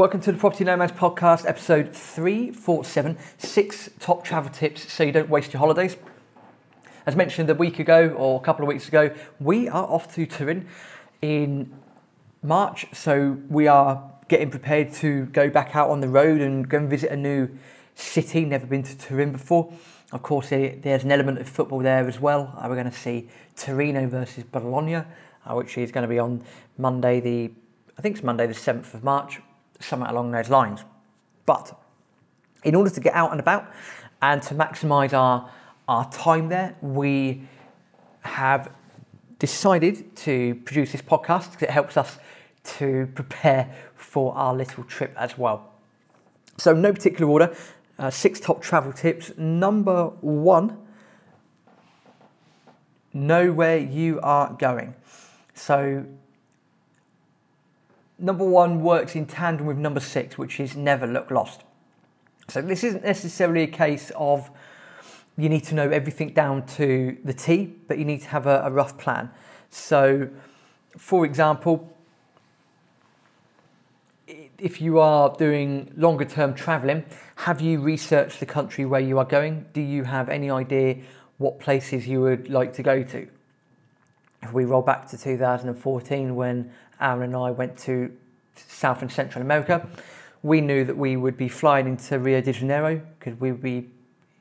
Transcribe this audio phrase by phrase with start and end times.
[0.00, 5.28] Welcome to the Property Nomads Podcast, episode 347 Six Top Travel Tips so you don't
[5.28, 5.98] waste your holidays.
[7.04, 10.24] As mentioned a week ago or a couple of weeks ago, we are off to
[10.24, 10.66] Turin
[11.20, 11.70] in
[12.42, 16.78] March, so we are getting prepared to go back out on the road and go
[16.78, 17.50] and visit a new
[17.94, 19.70] city, never been to Turin before.
[20.12, 22.54] Of course, there's an element of football there as well.
[22.56, 25.04] Uh, we're going to see Torino versus Bologna, uh,
[25.48, 26.42] which is going to be on
[26.78, 27.50] Monday, the
[27.98, 29.40] I think it's Monday, the 7th of March
[29.80, 30.84] something along those lines.
[31.46, 31.78] But
[32.62, 33.66] in order to get out and about
[34.22, 35.50] and to maximize our,
[35.88, 37.42] our time there, we
[38.20, 38.72] have
[39.38, 42.18] decided to produce this podcast because it helps us
[42.62, 45.72] to prepare for our little trip as well.
[46.58, 47.56] So, no particular order,
[47.98, 49.32] uh, six top travel tips.
[49.38, 50.76] Number one,
[53.14, 54.94] know where you are going.
[55.54, 56.04] So,
[58.20, 61.62] number one works in tandem with number six, which is never look lost.
[62.48, 64.50] So this isn't necessarily a case of
[65.36, 68.62] you need to know everything down to the T, but you need to have a,
[68.64, 69.30] a rough plan.
[69.70, 70.28] So,
[70.96, 71.96] for example,
[74.58, 77.04] if you are doing longer term traveling,
[77.36, 79.66] have you researched the country where you are going?
[79.72, 80.98] Do you have any idea
[81.38, 83.26] what places you would like to go to?
[84.42, 88.14] If we roll back to 2014 when Aaron and I went to
[88.54, 89.88] South and Central America,
[90.42, 93.88] we knew that we would be flying into Rio de Janeiro because we would be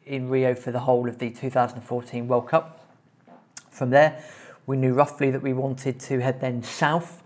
[0.05, 2.79] in Rio for the whole of the 2014 World Cup.
[3.69, 4.23] From there,
[4.66, 7.21] we knew roughly that we wanted to head then south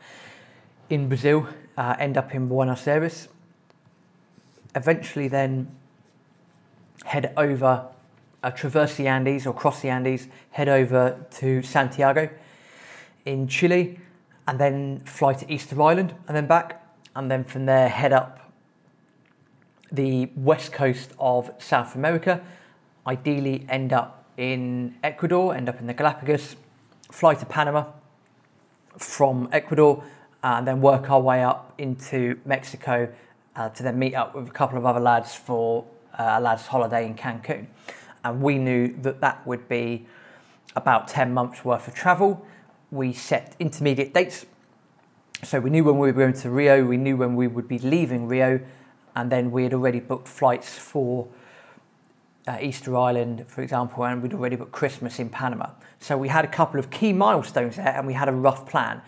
[0.90, 1.48] in Brazil,
[1.78, 3.28] uh, end up in Buenos Aires,
[4.76, 5.68] eventually then
[7.06, 7.88] head over,
[8.44, 12.30] uh, traverse the Andes or cross the Andes, head over to Santiago
[13.26, 14.00] in Chile,
[14.48, 18.52] and then fly to Easter Island and then back, and then from there head up
[19.92, 22.42] the west coast of South America,
[23.06, 26.56] ideally end up in Ecuador, end up in the Galapagos,
[27.12, 27.86] fly to Panama
[28.98, 30.04] from Ecuador,
[30.44, 33.08] and then work our way up into Mexico
[33.56, 35.86] uh, to then meet up with a couple of other lads for
[36.18, 37.68] uh, a lad's holiday in Cancun.
[38.24, 40.06] And we knew that that would be
[40.76, 42.46] about 10 months worth of travel
[42.94, 44.46] we set intermediate dates.
[45.44, 47.80] So we knew when we were going to Rio, we knew when we would be
[47.80, 48.62] leaving Rio,
[49.16, 51.28] and then we had already booked flights for
[52.48, 55.70] uh, Easter Island, for example, and we'd already booked Christmas in Panama.
[56.00, 59.02] So we had a couple of key milestones there, and we had a rough plan.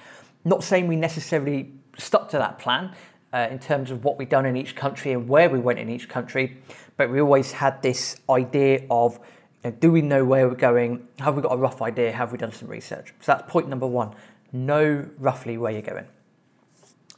[0.43, 2.91] Not saying we necessarily stuck to that plan
[3.33, 5.89] uh, in terms of what we'd done in each country and where we went in
[5.89, 6.57] each country,
[6.97, 9.19] but we always had this idea of
[9.71, 11.07] do we know where we're going?
[11.19, 12.11] Have we got a rough idea?
[12.11, 13.13] Have we done some research?
[13.21, 14.13] So that's point number one.
[14.51, 16.05] Know roughly where you're going.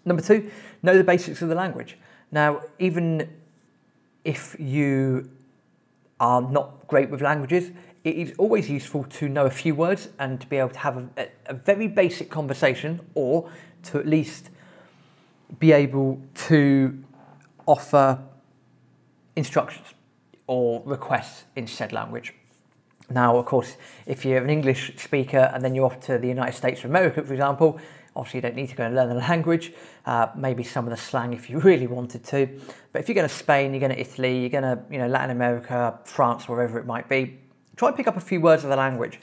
[0.05, 0.49] Number two,
[0.81, 1.97] know the basics of the language.
[2.31, 3.29] Now, even
[4.23, 5.29] if you
[6.19, 7.71] are not great with languages,
[8.03, 10.97] it is always useful to know a few words and to be able to have
[11.17, 13.49] a, a very basic conversation or
[13.83, 14.49] to at least
[15.59, 17.03] be able to
[17.65, 18.19] offer
[19.35, 19.93] instructions
[20.47, 22.33] or requests in said language.
[23.09, 26.55] Now, of course, if you're an English speaker and then you're off to the United
[26.55, 27.79] States of America, for example,
[28.15, 29.71] obviously you don't need to go and learn the language,
[30.05, 32.49] uh, maybe some of the slang if you really wanted to.
[32.91, 35.07] But if you're going to Spain, you're going to Italy, you're going to you know
[35.07, 37.39] Latin America, France, wherever it might be,
[37.75, 39.19] try and pick up a few words of the language.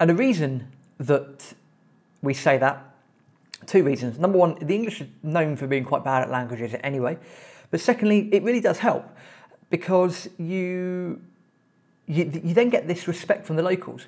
[0.00, 1.54] And the reason that
[2.20, 2.84] we say that,
[3.66, 4.18] two reasons.
[4.18, 7.16] Number one, the English is known for being quite bad at languages anyway.
[7.70, 9.08] But secondly, it really does help
[9.70, 11.20] because you
[12.06, 14.06] you, you then get this respect from the locals,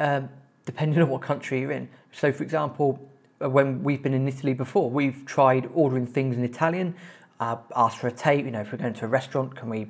[0.00, 0.28] um,
[0.66, 1.88] depending on what country you're in.
[2.12, 3.00] So, for example,
[3.42, 6.94] uh, when we've been in Italy before, we've tried ordering things in Italian,
[7.40, 8.44] uh, asked for a table.
[8.44, 9.86] You know, if we're going to a restaurant, can we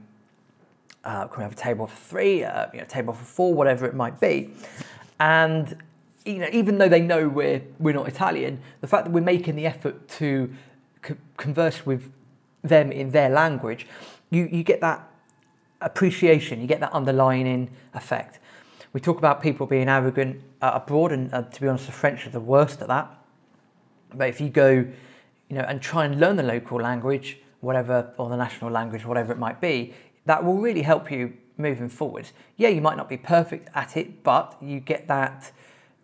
[1.05, 3.87] uh, can we have a table for three, uh, you know, table for four, whatever
[3.87, 4.51] it might be,
[5.19, 5.77] and
[6.25, 9.57] you know, even though they know we're we're not Italian, the fact that we're making
[9.57, 10.53] the effort to
[11.03, 12.09] co- converse with
[12.63, 13.87] them in their language,
[14.31, 15.09] you you get that
[15.81, 18.39] appreciation, you get that underlining effect.
[18.93, 22.27] We talk about people being arrogant uh, abroad, and uh, to be honest, the French
[22.27, 23.11] are the worst at that.
[24.15, 28.29] But if you go, you know, and try and learn the local language, whatever, or
[28.29, 29.95] the national language, whatever it might be,
[30.27, 32.33] that will really help you moving forwards.
[32.57, 35.53] Yeah, you might not be perfect at it, but you get that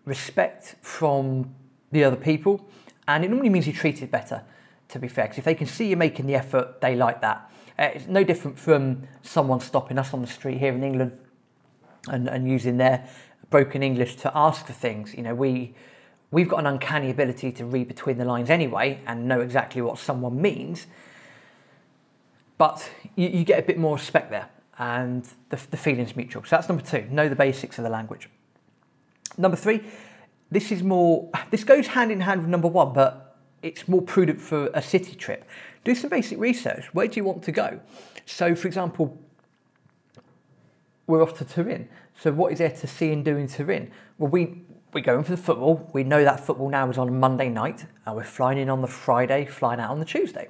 [0.04, 1.54] respect from
[1.92, 2.66] the other people,
[3.06, 4.42] and it normally means you're treated better.
[4.88, 7.50] To be fair, because if they can see you making the effort, they like that.
[7.78, 11.12] Uh, it's no different from someone stopping us on the street here in England
[12.08, 13.06] and, and using their
[13.50, 15.14] broken English to ask for things.
[15.14, 15.74] You know, we
[16.30, 19.98] we've got an uncanny ability to read between the lines anyway and know exactly what
[19.98, 20.86] someone means.
[22.58, 24.48] but you, you get a bit more respect there
[24.78, 26.42] and the, the feeling's mutual.
[26.44, 28.28] So that's number two, know the basics of the language.
[29.38, 29.80] Number three,
[30.50, 33.27] this is more, this goes hand in hand with number one, but
[33.62, 35.44] it's more prudent for a city trip.
[35.84, 36.92] Do some basic research.
[36.94, 37.80] Where do you want to go?
[38.26, 39.18] So, for example,
[41.06, 41.88] we're off to Turin.
[42.20, 43.90] So, what is there to see and do in Turin?
[44.18, 44.62] Well, we
[44.92, 45.88] we're going for the football.
[45.92, 48.80] We know that football now is on a Monday night, and we're flying in on
[48.80, 50.48] the Friday, flying out on the Tuesday.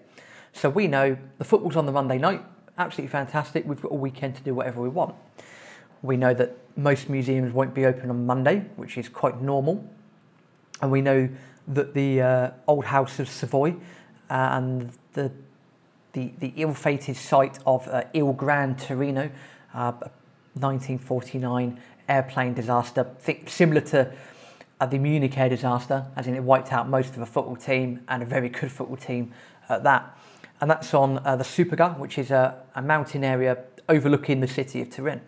[0.52, 2.44] So we know the football's on the Monday night.
[2.78, 3.66] Absolutely fantastic.
[3.66, 5.14] We've got all weekend to do whatever we want.
[6.02, 9.84] We know that most museums won't be open on Monday, which is quite normal.
[10.80, 11.28] And we know
[11.68, 13.76] that the uh, old House of Savoy
[14.30, 15.30] and the,
[16.12, 19.30] the, the ill-fated site of uh, Il Gran Torino,
[19.72, 23.06] 1949 uh, airplane disaster,
[23.46, 24.12] similar to
[24.80, 28.00] uh, the Munich air disaster, as in it wiped out most of a football team
[28.08, 29.32] and a very good football team
[29.68, 30.16] at that.
[30.60, 34.80] And that's on uh, the Superga, which is a, a mountain area overlooking the city
[34.80, 35.20] of Turin.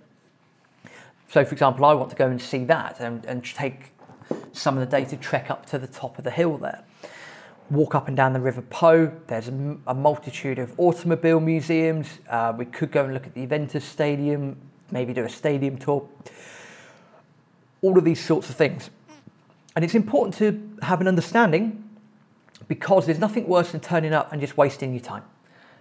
[1.28, 3.92] So, for example, I want to go and see that and, and take
[4.52, 6.85] some of the day to trek up to the top of the hill there.
[7.70, 9.12] Walk up and down the River Po.
[9.29, 12.08] There's a, a multitude of automobile museums.
[12.29, 14.56] Uh, we could go and look at the Juventus Stadium,
[14.91, 16.08] maybe do a stadium tour.
[17.82, 18.91] All of these sorts of things.
[19.76, 21.88] And it's important to have an understanding
[22.67, 25.23] because there's nothing worse than turning up and just wasting your time.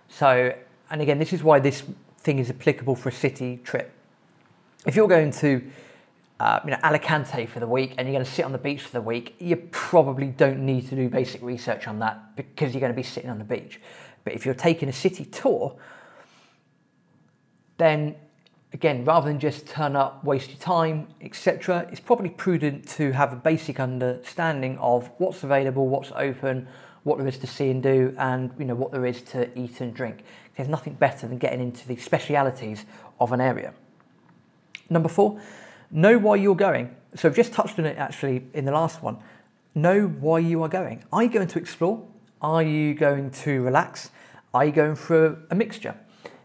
[0.09, 0.53] So,
[0.89, 1.83] and again, this is why this
[2.19, 3.91] thing is applicable for a city trip.
[4.85, 5.61] If you're going to,
[6.39, 8.81] uh, you know, Alicante for the week and you're going to sit on the beach
[8.81, 12.79] for the week, you probably don't need to do basic research on that because you're
[12.79, 13.81] going to be sitting on the beach.
[14.23, 15.77] But if you're taking a city tour,
[17.77, 18.15] then
[18.71, 23.33] again, rather than just turn up, waste your time, etc., it's probably prudent to have
[23.33, 26.67] a basic understanding of what's available, what's open,
[27.03, 29.81] what there is to see and do, and you know what there is to eat
[29.81, 30.23] and drink.
[30.55, 32.85] There's nothing better than getting into the specialities
[33.19, 33.73] of an area.
[34.89, 35.39] Number four,
[35.91, 36.95] know why you're going.
[37.15, 39.17] So I've just touched on it actually in the last one.
[39.75, 41.03] Know why you are going.
[41.11, 42.05] Are you going to explore?
[42.41, 44.11] Are you going to relax?
[44.53, 45.95] Are you going for a mixture?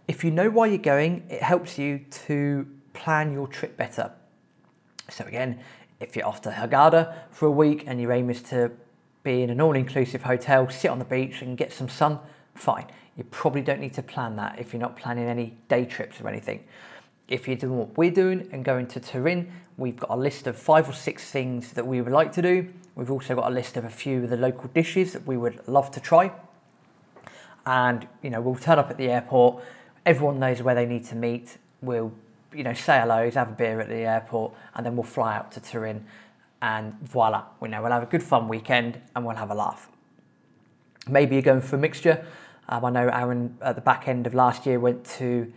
[0.08, 4.12] If you know why you're going, it helps you to plan your trip better.
[5.10, 5.60] So again,
[6.00, 8.70] if you're off to Hurghada for a week and your aim is to
[9.22, 12.18] be in an all-inclusive hotel, sit on the beach and get some sun,
[12.54, 12.86] fine.
[13.16, 16.28] You probably don't need to plan that if you're not planning any day trips or
[16.28, 16.64] anything.
[17.28, 20.56] If you're doing what we're doing and going to Turin, we've got a list of
[20.56, 22.68] five or six things that we would like to do.
[22.94, 25.66] We've also got a list of a few of the local dishes that we would
[25.66, 26.32] love to try.
[27.66, 29.62] And you know, we'll turn up at the airport,
[30.04, 31.56] everyone knows where they need to meet.
[31.80, 32.12] We'll,
[32.52, 35.50] you know, say hello, have a beer at the airport, and then we'll fly out
[35.52, 36.04] to Turin,
[36.64, 39.90] and voila, we know we'll have a good fun weekend and we'll have a laugh.
[41.06, 42.24] Maybe you're going for a mixture.
[42.70, 45.52] Um, I know Aaron at the back end of last year went to,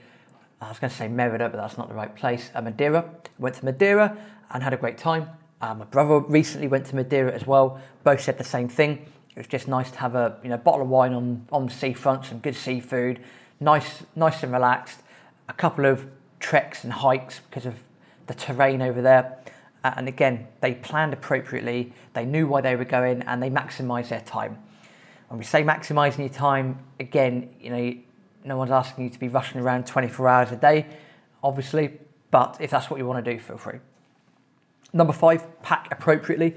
[0.59, 2.50] I was going to say Merida, but that's not the right place.
[2.56, 3.09] Uh, Madeira.
[3.38, 4.18] Went to Madeira
[4.51, 5.30] and had a great time.
[5.62, 7.80] Uh, my brother recently went to Madeira as well.
[8.04, 9.06] Both said the same thing.
[9.36, 11.71] It was just nice to have a you know bottle of wine on on the
[11.71, 13.19] seafront, some good seafood,
[13.59, 15.00] nice, nice and relaxed.
[15.48, 16.07] A couple of
[16.39, 17.75] treks and hikes because of
[18.25, 19.38] the terrain over there.
[19.83, 24.09] Uh, and again, they planned appropriately, they knew why they were going, and they maximised
[24.09, 24.57] their time.
[25.30, 27.94] When we say maximising your time, again, you know,
[28.48, 30.86] no one's asking you to be rushing around 24 hours a day,
[31.44, 32.00] obviously,
[32.31, 33.80] but if that's what you want to do, feel free.
[34.94, 36.56] Number five, pack appropriately.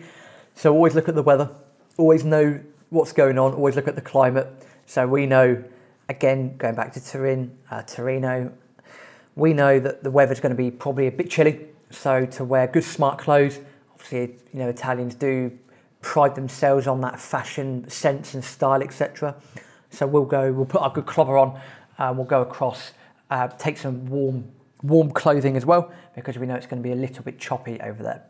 [0.55, 1.51] So always look at the weather,
[1.97, 2.61] always know
[2.91, 4.49] what's going on, always look at the climate.
[4.87, 5.65] So we know
[6.11, 8.53] again, going back to Turin, uh, Torino,
[9.37, 11.67] we know that the weather's going to be probably a bit chilly.
[11.91, 13.61] So to wear good smart clothes,
[13.93, 15.57] obviously, you know, Italians do
[16.03, 19.37] pride themselves on that fashion sense and style, etc.
[19.91, 21.61] So we'll go, we'll put our good clobber on,
[22.01, 22.93] uh, we'll go across,
[23.31, 24.51] uh, take some warm,
[24.83, 27.79] warm clothing as well, because we know it's going to be a little bit choppy
[27.81, 28.25] over there.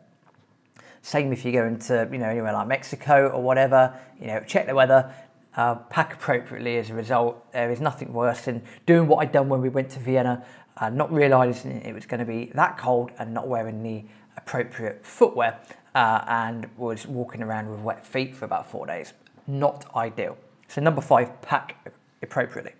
[1.02, 4.66] Same if you go into, you know, anywhere like Mexico or whatever, you know, check
[4.66, 5.14] the weather,
[5.56, 7.50] uh, pack appropriately as a result.
[7.52, 10.44] There is nothing worse than doing what I'd done when we went to Vienna,
[10.76, 14.04] uh, not realising it was going to be that cold and not wearing the
[14.36, 15.58] appropriate footwear
[15.94, 19.12] uh, and was walking around with wet feet for about four days.
[19.46, 20.36] Not ideal.
[20.68, 22.72] So, number five, pack appropriately.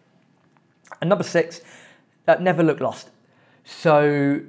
[1.01, 1.61] And number six,
[2.27, 3.11] uh, never look lost.
[3.65, 4.41] So,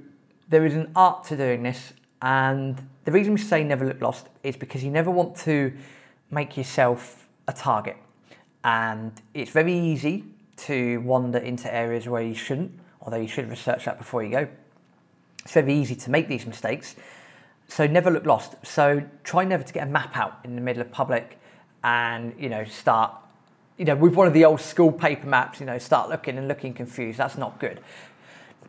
[0.49, 4.27] there is an art to doing this, and the reason we say never look lost
[4.43, 5.73] is because you never want to
[6.29, 7.97] make yourself a target
[8.63, 10.23] and it's very easy
[10.55, 12.71] to wander into areas where you shouldn't,
[13.01, 14.47] although you should research that before you go.
[15.43, 16.95] It's very easy to make these mistakes.
[17.67, 18.55] So never look lost.
[18.63, 21.39] So try never to get a map out in the middle of public
[21.83, 23.15] and you know start
[23.77, 26.47] you know, with one of the old school paper maps, you know, start looking and
[26.47, 27.17] looking confused.
[27.17, 27.79] That's not good.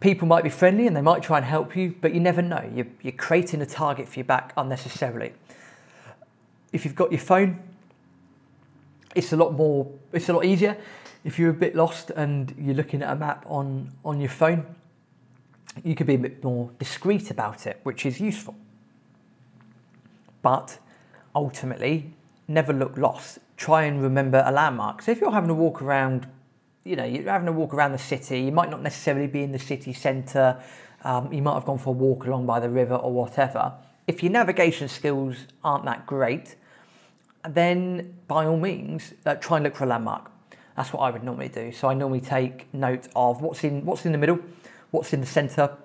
[0.00, 2.68] People might be friendly and they might try and help you, but you never know.
[2.74, 5.32] You're, you're creating a target for your back unnecessarily.
[6.72, 7.62] If you've got your phone,
[9.14, 10.76] it's a lot more, it's a lot easier.
[11.24, 14.66] If you're a bit lost and you're looking at a map on, on your phone,
[15.84, 18.54] you could be a bit more discreet about it, which is useful.
[20.42, 20.78] But
[21.34, 22.12] ultimately,
[22.48, 23.38] never look lost.
[23.62, 25.02] Try and remember a landmark.
[25.02, 26.26] So if you're having a walk around,
[26.82, 29.52] you know, you're having a walk around the city, you might not necessarily be in
[29.52, 30.60] the city centre,
[31.04, 33.72] um, you might have gone for a walk along by the river or whatever.
[34.08, 36.56] If your navigation skills aren't that great,
[37.48, 40.32] then by all means, uh, try and look for a landmark.
[40.76, 41.70] That's what I would normally do.
[41.70, 44.40] So I normally take note of what's in what's in the middle,
[44.90, 45.76] what's in the centre.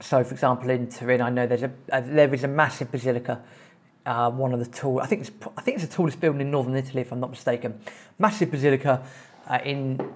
[0.00, 3.42] So, for example, in Turin, I know there's a, a there is a massive basilica,
[4.06, 5.00] uh, one of the tall.
[5.00, 7.30] I think it's I think it's the tallest building in northern Italy, if I'm not
[7.30, 7.80] mistaken.
[8.18, 9.04] Massive basilica
[9.48, 10.12] uh, in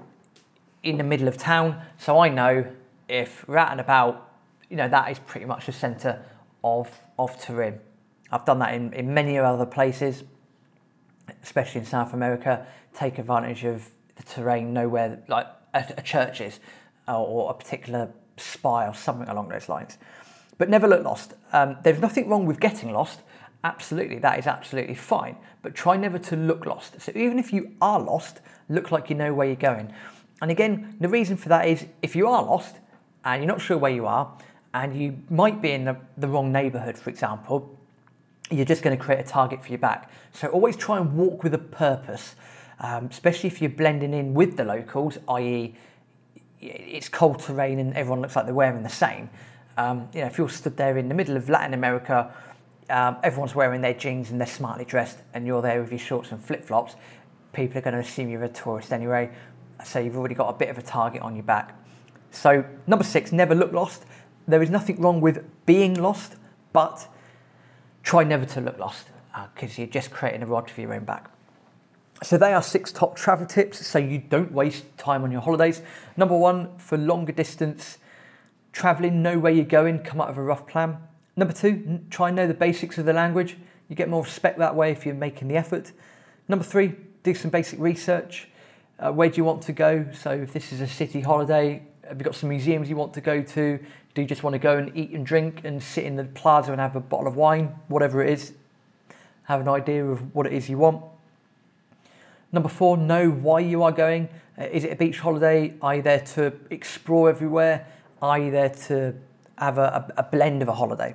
[0.82, 1.80] in the middle of town.
[1.98, 2.66] So I know
[3.08, 4.30] if we're out and about,
[4.68, 6.24] you know, that is pretty much the centre
[6.62, 7.80] of of Turin.
[8.30, 10.22] I've done that in, in many other places
[11.42, 16.40] especially in South America, take advantage of the terrain, know where like a, a church
[16.40, 16.60] is
[17.06, 19.98] uh, or a particular spire or something along those lines.
[20.56, 21.34] But never look lost.
[21.52, 23.20] Um, there's nothing wrong with getting lost.
[23.68, 25.36] Absolutely, that is absolutely fine.
[25.60, 27.00] But try never to look lost.
[27.02, 29.92] So even if you are lost, look like you know where you're going.
[30.40, 32.76] And again, the reason for that is if you are lost
[33.24, 34.32] and you're not sure where you are,
[34.72, 37.76] and you might be in the, the wrong neighborhood, for example,
[38.50, 40.10] you're just going to create a target for your back.
[40.32, 42.36] So always try and walk with a purpose,
[42.80, 45.74] um, especially if you're blending in with the locals, i.e.,
[46.60, 49.28] it's cold terrain and everyone looks like they're wearing the same.
[49.76, 52.34] Um, you know, if you're stood there in the middle of Latin America,
[52.90, 56.32] um, everyone's wearing their jeans and they're smartly dressed, and you're there with your shorts
[56.32, 56.96] and flip flops,
[57.52, 59.30] people are going to assume you're a tourist anyway.
[59.84, 61.74] So you've already got a bit of a target on your back.
[62.30, 64.04] So, number six, never look lost.
[64.46, 66.36] There is nothing wrong with being lost,
[66.72, 67.08] but
[68.02, 69.08] try never to look lost
[69.54, 71.30] because uh, you're just creating a rod for your own back.
[72.22, 75.82] So they are six top travel tips so you don't waste time on your holidays.
[76.16, 77.98] Number one, for longer distance
[78.72, 80.98] traveling, know where you're going, come up with a rough plan.
[81.38, 83.56] Number two, try and know the basics of the language.
[83.88, 85.92] You get more respect that way if you're making the effort.
[86.48, 88.48] Number three, do some basic research.
[88.98, 90.06] Uh, where do you want to go?
[90.12, 93.20] So if this is a city holiday, have you got some museums you want to
[93.20, 93.78] go to?
[94.14, 96.72] Do you just want to go and eat and drink and sit in the plaza
[96.72, 98.54] and have a bottle of wine, whatever it is?
[99.44, 101.04] Have an idea of what it is you want.
[102.50, 104.28] Number four, know why you are going.
[104.58, 105.74] Uh, is it a beach holiday?
[105.82, 107.86] Are you there to explore everywhere?
[108.20, 109.14] Are you there to
[109.56, 111.14] have a, a, a blend of a holiday?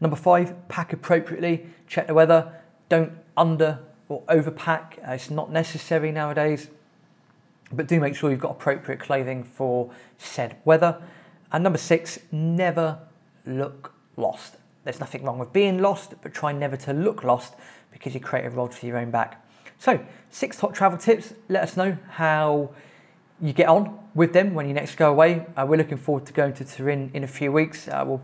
[0.00, 1.66] Number five, pack appropriately.
[1.86, 2.52] Check the weather.
[2.88, 4.98] Don't under or overpack.
[5.06, 6.68] Uh, it's not necessary nowadays
[7.72, 11.00] but do make sure you've got appropriate clothing for said weather.
[11.52, 12.98] And number six, never
[13.46, 14.56] look lost.
[14.84, 17.54] There's nothing wrong with being lost, but try never to look lost
[17.92, 19.44] because you create a rod for your own back.
[19.78, 21.32] So, six top travel tips.
[21.48, 22.70] Let us know how
[23.40, 25.46] you get on with them when you next go away.
[25.56, 27.88] Uh, we're looking forward to going to Turin in a few weeks.
[27.88, 28.22] Uh, we'll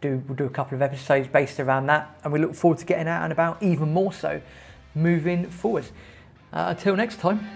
[0.00, 2.84] do we'll do a couple of episodes based around that, and we look forward to
[2.84, 4.40] getting out and about even more so
[4.94, 5.86] moving forward.
[6.52, 7.46] Uh, until next time,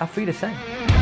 [0.00, 0.97] Auf Wiedersehen.